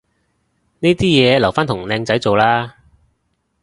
[0.79, 2.75] 呢啲嘢留返同靚仔做啦